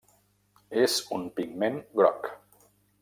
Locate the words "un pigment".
1.19-1.77